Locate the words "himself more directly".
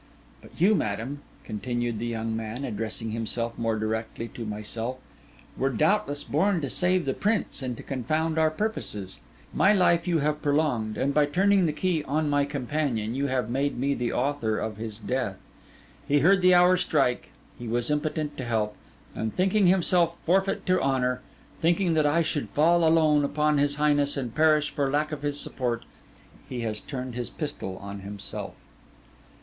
3.11-4.27